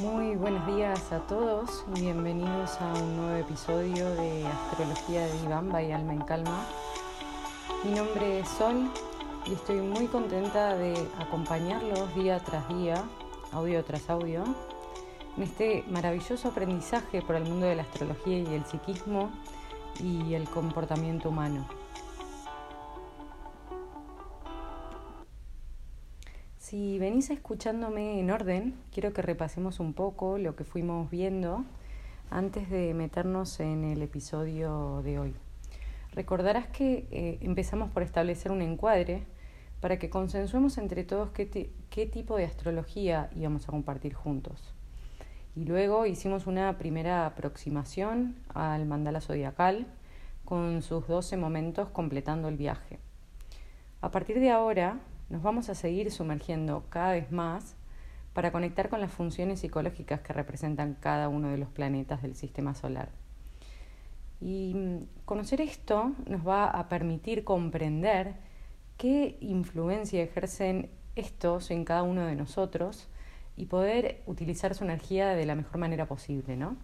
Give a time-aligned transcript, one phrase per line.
[0.00, 5.90] Muy buenos días a todos bienvenidos a un nuevo episodio de Astrología de Ibamba y
[5.90, 6.66] Alma en Calma.
[7.82, 8.90] Mi nombre es Sol
[9.46, 13.04] y estoy muy contenta de acompañarlos día tras día,
[13.52, 14.44] audio tras audio,
[15.34, 19.30] en este maravilloso aprendizaje por el mundo de la astrología y el psiquismo
[19.98, 21.66] y el comportamiento humano.
[26.68, 31.64] Si venís escuchándome en orden, quiero que repasemos un poco lo que fuimos viendo
[32.28, 35.34] antes de meternos en el episodio de hoy.
[36.10, 39.22] Recordarás que eh, empezamos por establecer un encuadre
[39.80, 44.74] para que consensuemos entre todos qué, qué tipo de astrología íbamos a compartir juntos.
[45.54, 49.86] Y luego hicimos una primera aproximación al mandala zodiacal
[50.44, 52.98] con sus 12 momentos completando el viaje.
[54.00, 57.76] A partir de ahora nos vamos a seguir sumergiendo cada vez más
[58.32, 62.74] para conectar con las funciones psicológicas que representan cada uno de los planetas del sistema
[62.74, 63.08] solar.
[64.40, 68.34] Y mm, conocer esto nos va a permitir comprender
[68.98, 73.08] qué influencia ejercen estos en cada uno de nosotros
[73.56, 76.76] y poder utilizar su energía de la mejor manera posible, ¿no?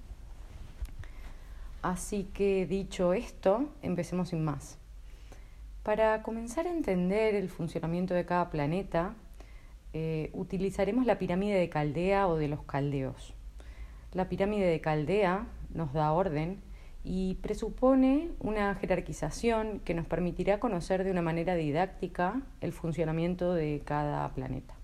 [1.82, 4.78] Así que dicho esto, empecemos sin más.
[5.82, 9.14] Para comenzar a entender el funcionamiento de cada planeta,
[9.92, 13.34] eh, utilizaremos la pirámide de Caldea o de los caldeos.
[14.12, 16.60] La pirámide de Caldea nos da orden
[17.02, 23.82] y presupone una jerarquización que nos permitirá conocer de una manera didáctica el funcionamiento de
[23.84, 24.74] cada planeta.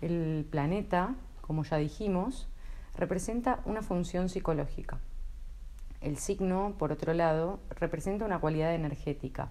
[0.00, 2.46] El planeta, como ya dijimos,
[2.96, 5.00] representa una función psicológica.
[6.00, 9.50] El signo, por otro lado, representa una cualidad energética.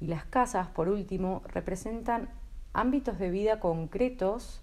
[0.00, 2.28] Y las casas, por último, representan
[2.72, 4.60] ámbitos de vida concretos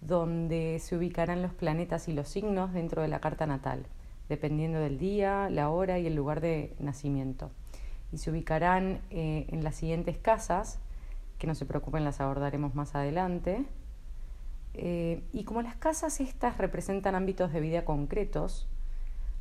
[0.00, 3.86] donde se ubicarán los planetas y los signos dentro de la carta natal,
[4.28, 7.50] dependiendo del día, la hora y el lugar de nacimiento.
[8.12, 10.78] Y se ubicarán eh, en las siguientes casas,
[11.38, 13.64] que no se preocupen, las abordaremos más adelante.
[14.74, 18.68] Eh, y como las casas estas representan ámbitos de vida concretos,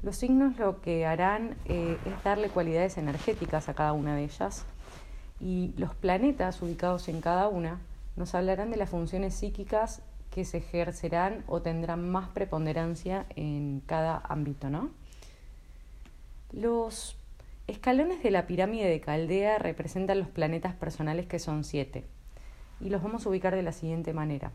[0.02, 4.66] los signos lo que harán eh, es darle cualidades energéticas a cada una de ellas
[5.39, 7.79] y los planetas ubicados en cada una
[8.16, 10.01] nos hablarán de las funciones psíquicas
[10.31, 14.89] que se ejercerán o tendrán más preponderancia en cada ámbito, ¿no?
[16.51, 17.16] Los
[17.67, 22.06] escalones de la pirámide de Caldea representan los planetas personales que son siete
[22.79, 24.51] y los vamos a ubicar de la siguiente manera.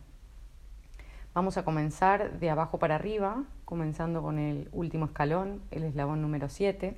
[1.34, 6.48] Vamos a comenzar de abajo para arriba, comenzando con el último escalón, el eslabón número
[6.48, 6.96] 7,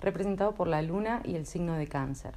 [0.00, 2.34] representado por la luna y el signo de cáncer.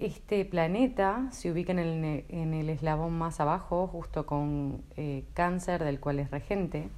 [0.00, 6.20] Este planeta se ubica en el, eslabón más abajo, justo con eh, cáncer, del cual
[6.20, 6.88] es regente.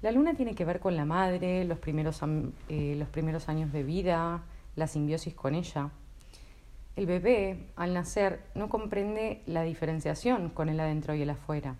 [0.00, 2.22] La luna tiene que ver con la madre, los primeros,
[2.70, 4.42] eh, los primeros años de vida,
[4.74, 5.90] la simbiosis con ella.
[6.96, 11.76] El bebé, al nacer, no comprende la diferenciación con el adentro y el afuera.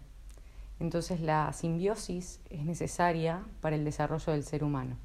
[0.79, 4.99] Entonces la simbiosis es necesaria para el desarrollo del ser humano.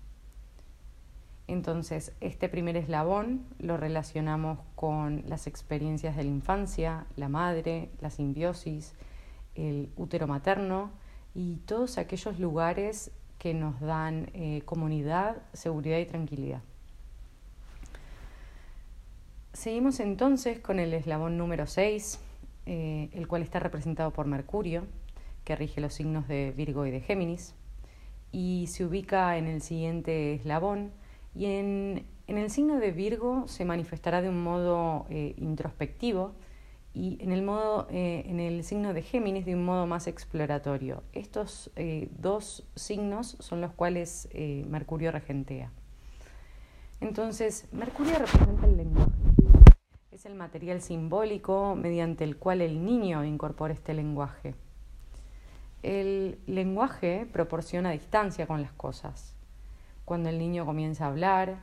[1.49, 8.11] Entonces, este primer eslabón lo relacionamos con las experiencias de la infancia, la madre, la
[8.11, 8.93] simbiosis,
[9.55, 10.91] el útero materno
[11.33, 13.09] y todos aquellos lugares
[13.39, 16.61] que nos dan eh, comunidad, seguridad y tranquilidad.
[19.51, 22.19] Seguimos entonces con el eslabón número 6,
[22.67, 24.85] eh, el cual está representado por Mercurio,
[25.43, 27.55] que rige los signos de Virgo y de Géminis,
[28.31, 30.91] y se ubica en el siguiente eslabón,
[31.35, 36.33] y en, el signo de Virgo se manifestará de un modo eh, introspectivo
[36.93, 41.03] y en el, modo, eh, en el signo de Géminis de un modo más exploratorio.
[41.13, 44.27] Estos eh, dos signos son los cuales
[44.67, 45.71] Mercurio regentea.
[46.99, 49.11] Entonces, Mercurio representa el lenguaje.
[50.11, 54.55] Es el material simbólico mediante el cual el niño incorpora este lenguaje.
[55.83, 59.38] El lenguaje proporciona distancia con las cosas
[60.09, 61.59] cuando el niño comienza a hablar,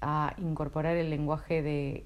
[0.00, 2.04] a incorporar el lenguaje de,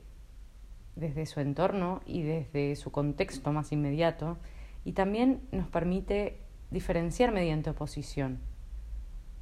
[0.95, 4.37] desde su entorno y desde su contexto más inmediato,
[4.85, 6.39] y también nos permite
[6.71, 8.41] diferenciar mediante oposición.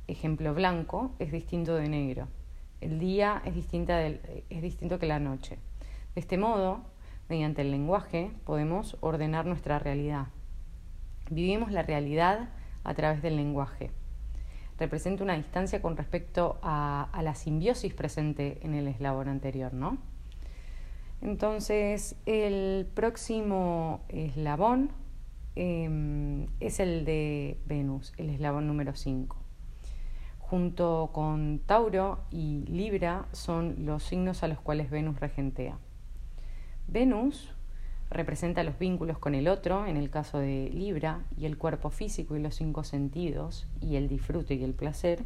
[0.07, 2.29] Ejemplo blanco es distinto de negro.
[2.81, 5.59] El día es, distinta es distinto que la noche.
[6.15, 6.85] De este modo,
[7.29, 10.29] mediante el lenguaje, podemos ordenar nuestra realidad.
[11.31, 12.51] Vivimos la realidad
[12.85, 13.91] a través del lenguaje
[14.83, 19.97] representa una distancia con respecto a, la simbiosis presente en el eslabón anterior, ¿no?
[21.21, 24.91] Entonces, el próximo eslabón
[25.55, 29.37] em, es el de Venus, el eslabón número 5.
[30.41, 35.79] Junto con Tauro y Libra son los signos a los cuales Venus regentea.
[36.89, 37.55] Venus
[38.13, 42.37] representa los vínculos con el otro, en el caso de Libra, y el cuerpo físico
[42.37, 45.25] y los cinco sentidos, y el disfrute y el placer,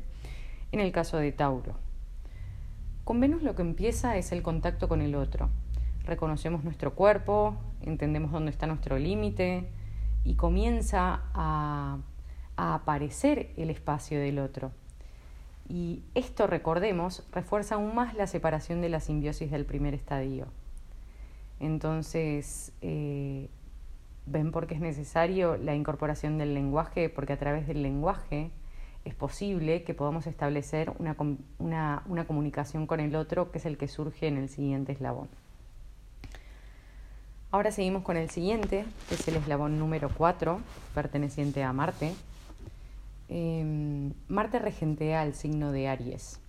[0.73, 1.75] en el caso de Tauro.
[3.05, 5.49] Con Venus lo que empieza es el contacto con el otro.
[6.05, 9.69] Reconocemos nuestro cuerpo, entendemos dónde está nuestro límite
[10.25, 11.99] y comienza a,
[12.57, 14.73] aparecer el espacio del otro.
[15.69, 20.47] Y esto, recordemos, refuerza aún más la separación de la simbiosis del primer estadio.
[21.61, 23.49] Entonces, eh,
[24.27, 28.51] ven por qué es necesario la incorporación del lenguaje, porque a través del lenguaje
[29.05, 31.17] es posible que podamos establecer una,
[31.59, 35.29] una, comunicación con el otro, que es el que surge en el siguiente eslabón.
[37.53, 40.61] Ahora seguimos con el siguiente, que es el eslabón número 4,
[40.93, 42.13] perteneciente a Marte.
[43.29, 46.41] Eh, Marte regentea el signo de Aries.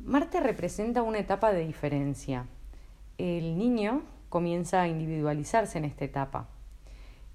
[0.00, 2.46] Marte representa una etapa de diferencia,
[3.18, 6.48] el niño comienza a individualizarse en esta etapa.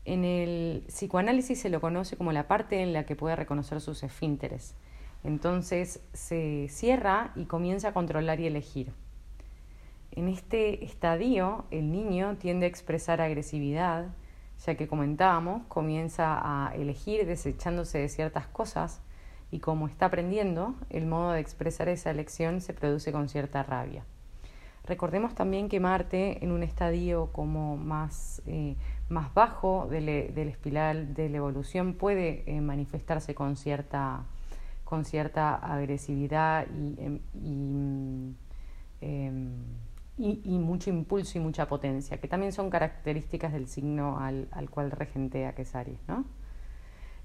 [0.05, 4.03] En el psicoanálisis se lo conoce como la parte en la que puede reconocer sus
[4.03, 4.75] esfínteres.
[5.23, 8.91] Entonces se cierra y comienza a controlar y elegir.
[10.11, 14.07] En este estadio, el niño tiende a expresar agresividad,
[14.65, 19.01] ya que comentábamos, comienza a elegir desechándose de ciertas cosas
[19.51, 24.05] y como está aprendiendo, el modo de expresar esa elección se produce con cierta rabia.
[24.85, 28.75] Recordemos también que Marte, en un estadio como más, eh,
[29.07, 34.25] más bajo del, del, espiral de la evolución, puede eh, manifestarse con cierta,
[34.83, 38.35] con cierta agresividad y, em, y,
[38.99, 39.53] em,
[40.17, 44.69] y, y, mucho impulso y mucha potencia, que también son características del signo al, al
[44.69, 45.65] cual regentea que
[46.09, 46.25] ¿no?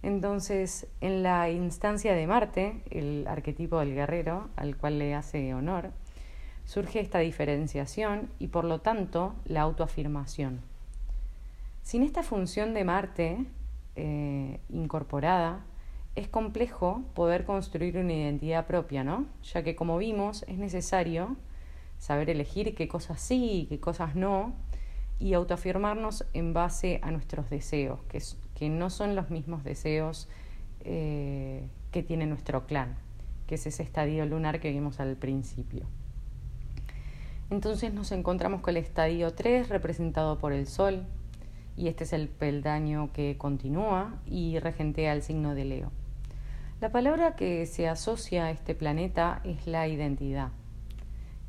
[0.03, 5.91] Entonces, en la instancia de Marte, el arquetipo del guerrero, al cual le hace honor,
[6.69, 10.61] surge esta diferenciación y por lo tanto la autoafirmación.
[11.81, 13.47] Sin esta función de Marte
[13.97, 15.65] eh, incorporada,
[16.15, 19.25] es complejo poder construir una identidad propia, ¿no?
[19.51, 21.37] Ya que como vimos es necesario
[21.97, 24.53] saber elegir qué cosas sí y qué cosas no
[25.19, 28.23] y autoafirmarnos en base a nuestros deseos, que,
[28.55, 30.29] que no son los mismos deseos
[30.81, 32.99] eh, que tiene nuestro clan,
[33.47, 35.87] que es ese estadio lunar que vimos al principio.
[37.51, 41.07] Entonces nos encontramos con el estadio 3 representado por el Sol,
[41.77, 45.93] y este es el peldaño que continúa y regentea el signo de Leo.
[46.81, 50.51] La palabra que se asocia a este planeta es la identidad.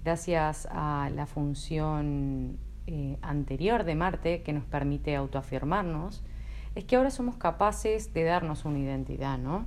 [0.03, 2.57] Gracias a la función
[2.87, 6.23] eh, anterior de Marte que nos permite autoafirmarnos,
[6.75, 9.65] es que ahora somos capaces de darnos una identidad, ¿no?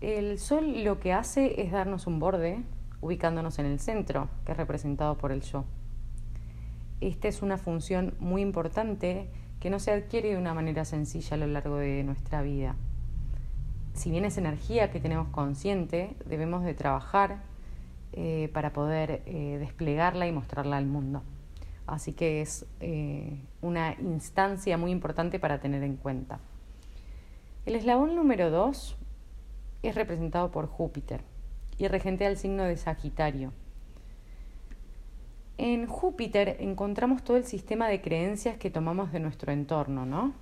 [0.00, 2.62] El Sol lo que hace es darnos un borde,
[3.02, 5.64] ubicándonos en el centro, que es representado por el yo.
[7.02, 9.28] Esta es una función muy importante
[9.60, 12.76] que no se adquiere de una manera sencilla a lo largo de nuestra vida.
[13.92, 17.42] Si bien es energía que tenemos consciente, debemos de trabajar
[18.12, 21.22] eh, para poder eh, desplegarla y mostrarla al mundo.
[21.86, 26.38] Así que es eh, una instancia muy importante para tener en cuenta.
[27.66, 28.96] El eslabón número 2
[29.82, 31.31] es representado por Júpiter
[31.84, 33.52] y regentea el signo de Sagitario.
[35.58, 40.32] En Júpiter encontramos todo el sistema de creencias que tomamos de nuestro entorno, ¿no?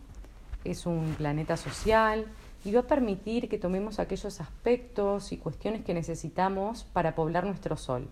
[0.64, 2.26] Es un planeta social
[2.64, 7.76] y va a permitir que tomemos aquellos aspectos y cuestiones que necesitamos para poblar nuestro
[7.76, 8.08] sol.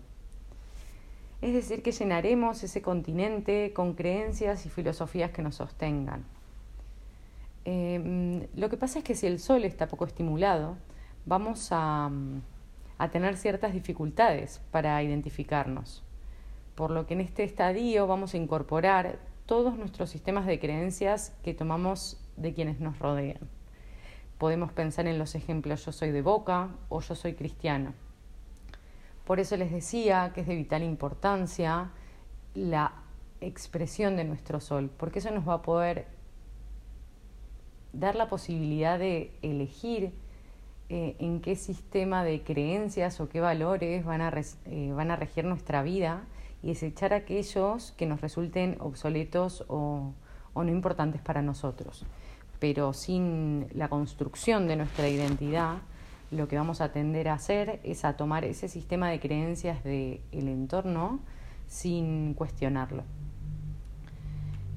[1.41, 6.25] Es decir, que llenaremos ese continente con creencias y filosofías que nos sostengan.
[7.65, 10.77] Eh, lo que pasa es que si el sol está poco estimulado,
[11.25, 12.11] vamos a,
[12.99, 16.03] a tener ciertas dificultades para identificarnos.
[16.75, 21.53] Por lo que en este estadio vamos a incorporar todos nuestros sistemas de creencias que
[21.53, 23.39] tomamos de quienes nos rodean.
[24.37, 27.93] Podemos pensar en los ejemplos yo soy de boca o yo soy cristiano.
[29.25, 31.91] Por eso les decía que es de vital importancia
[32.53, 32.93] la
[33.41, 36.07] expresión de nuestro sol, porque eso nos va a poder
[37.93, 40.13] dar la posibilidad de elegir
[40.89, 44.33] eh, en qué sistema de creencias o qué valores van a,
[44.65, 46.23] eh, van a regir nuestra vida
[46.63, 50.13] y desechar aquellos que nos resulten obsoletos o
[50.55, 52.05] no importantes para nosotros.
[52.59, 55.77] Pero sin la construcción de nuestra identidad,
[56.31, 60.21] lo que vamos a tender a hacer es a tomar ese sistema de creencias del
[60.31, 61.19] entorno
[61.67, 63.03] sin cuestionarlo.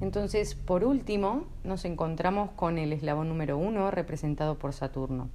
[0.01, 5.29] Entonces, por último, nos encontramos con el eslabón número uno representado por Saturno.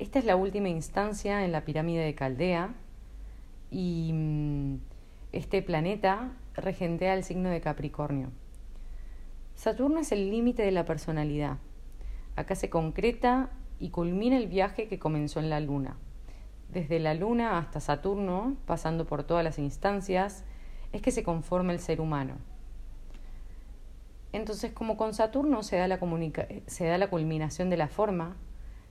[0.00, 2.72] Esta es la última instancia en la pirámide de Caldea
[3.70, 4.76] y mm,
[5.32, 8.30] este planeta regentea el signo de Capricornio.
[9.54, 11.58] Saturno es el límite de la personalidad.
[12.34, 15.98] Acá se concreta y culmina el viaje que comenzó en la Luna.
[16.72, 20.44] Desde la Luna hasta Saturno, pasando por todas las instancias,
[20.94, 22.36] es que se conforma el ser humano.
[24.32, 26.00] Entonces, como con Saturno se da la,
[26.68, 28.38] se da la culminación de la forma,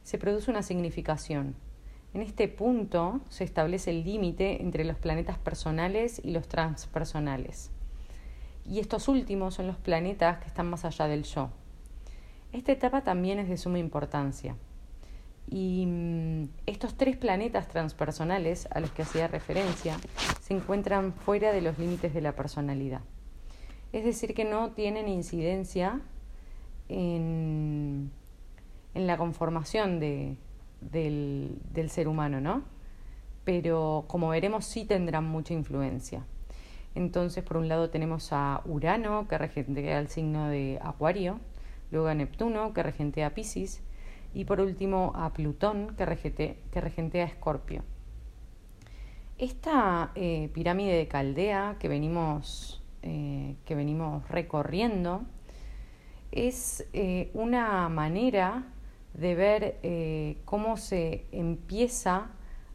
[0.10, 1.54] se produce una significación,
[2.16, 7.70] en este punto se establece el límite entre los planetas personales y los transpersonales.
[8.68, 11.52] Y estos últimos son los planetas que están más allá del yo.
[12.52, 14.56] Esta etapa también es de suma importancia.
[15.48, 19.96] Y mm, estos tres planetas transpersonales a los que hacía referencia
[20.42, 23.02] se encuentran fuera de los límites de la personalidad.
[23.94, 26.02] Es decir, que no tienen incidencia
[26.88, 28.10] en,
[29.00, 30.36] en la conformación de,
[30.82, 32.64] del, ser humano, ¿no?
[33.46, 36.26] Pero como veremos sí tendrán mucha influencia.
[36.96, 41.40] Entonces, por un lado tenemos a Urano, que regentea el signo de Acuario,
[41.92, 43.82] luego a Neptuno, que regentea Pisces,
[44.34, 47.84] y por último a Plutón, que, regentea, Escorpio.
[49.38, 53.56] Esta eh, pirámide de Caldea que venimos, eh,
[54.28, 55.24] recorriendo
[56.32, 58.66] es eh, una manera
[59.14, 62.30] de ver eh, cómo se empieza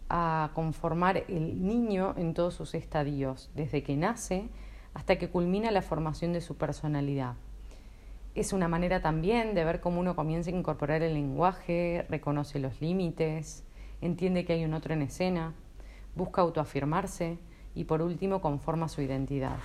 [0.08, 4.48] a conformar el niño en todos sus estadios, desde que nace
[4.92, 7.34] hasta que culmina la formación de su personalidad.
[8.34, 12.80] Es una manera también de ver cómo uno comienza a incorporar el lenguaje, reconoce los
[12.80, 13.64] límites,
[14.00, 15.54] entiende que hay un otro en escena,
[16.14, 17.38] busca autoafirmarse
[17.74, 19.56] y por último conforma su identidad.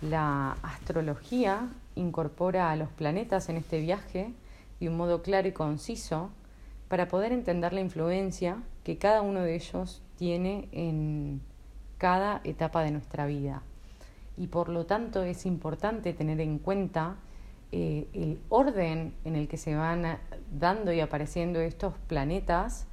[0.00, 4.32] La astrología incorpora a los planetas en este viaje
[4.82, 6.30] de un modo claro y conciso
[6.88, 11.40] para poder entender la influencia que cada uno de ellos tiene en
[11.98, 13.62] cada etapa de nuestra vida.
[14.36, 17.14] Y por lo tanto es importante tener en cuenta
[17.70, 20.18] eh, el orden en el que se van
[20.50, 22.88] dando y apareciendo estos planetas,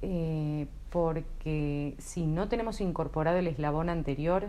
[0.00, 4.48] eh, porque si no tenemos incorporado el eslabón anterior,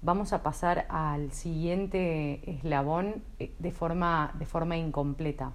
[0.00, 5.52] vamos a pasar al siguiente eslabón eh, de forma, de forma incompleta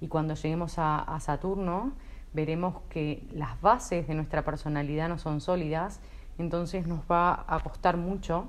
[0.00, 1.92] y cuando lleguemos a, Saturno
[2.32, 6.00] veremos que las bases de nuestra personalidad no son sólidas,
[6.38, 8.48] entonces nos va a costar mucho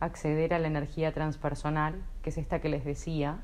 [0.00, 3.38] acceder a la energía transpersonal, que es esta que les decía,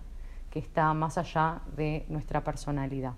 [0.51, 3.15] que está más allá de nuestra personalidad.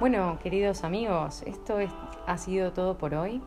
[0.00, 1.78] Bueno, queridos amigos, esto
[2.26, 3.40] ha sido todo por hoy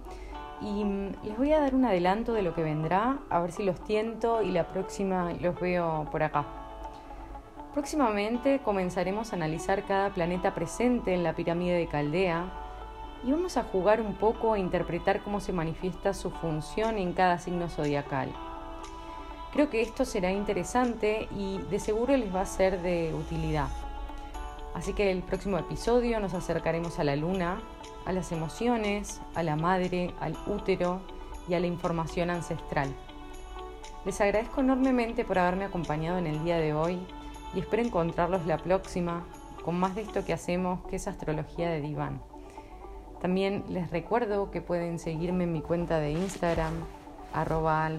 [0.61, 0.83] y
[1.23, 4.41] les voy a dar un adelanto de lo que vendrá, a ver si los tiento
[4.41, 6.45] y la próxima los veo por acá.
[7.73, 12.45] Próximamente comenzaremos a analizar cada planeta presente en la pirámide de Caldea
[13.25, 17.37] y vamos a jugar un poco a interpretar cómo se manifiesta su función en cada
[17.37, 18.29] signo zodiacal.
[19.51, 23.67] Creo que esto será interesante y de seguro les va a ser de utilidad.
[24.75, 27.61] Así que el próximo episodio nos acercaremos a la luna,
[28.05, 30.99] a las emociones, a la madre, al útero
[31.47, 32.93] y a la información ancestral.
[34.03, 36.99] Les agradezco enormemente por haberme acompañado en el día de hoy
[37.55, 39.25] y espero encontrarlos la próxima
[39.63, 42.21] con más de esto que hacemos, que es astrología de diván.
[43.21, 46.73] También les recuerdo que pueden seguirme en mi cuenta de Instagram,
[47.33, 47.89] arroba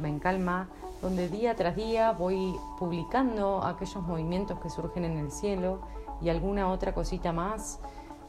[1.06, 5.78] donde día tras día voy publicando aquellos movimientos que surgen en el cielo
[6.20, 7.78] y alguna otra cosita más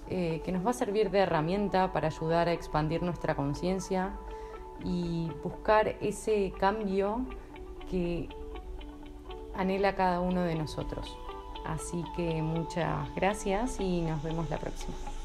[0.09, 4.15] eh, que nos va a servir de herramienta para ayudar a expandir nuestra conciencia
[4.85, 7.25] y buscar ese cambio
[7.89, 8.29] que
[9.55, 11.17] anhela cada uno de nosotros.
[11.65, 15.16] Así que muchas gracias y nos vemos la próxima.